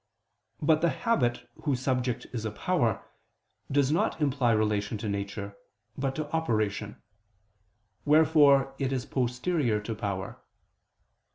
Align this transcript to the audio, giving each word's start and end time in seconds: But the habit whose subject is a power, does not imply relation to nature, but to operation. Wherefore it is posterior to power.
But 0.63 0.81
the 0.81 0.89
habit 0.89 1.47
whose 1.61 1.79
subject 1.79 2.25
is 2.33 2.43
a 2.43 2.49
power, 2.49 3.05
does 3.71 3.91
not 3.91 4.19
imply 4.19 4.51
relation 4.51 4.97
to 4.97 5.07
nature, 5.07 5.55
but 5.95 6.15
to 6.15 6.31
operation. 6.35 6.99
Wherefore 8.03 8.73
it 8.79 8.91
is 8.91 9.05
posterior 9.05 9.79
to 9.81 9.93
power. 9.93 10.41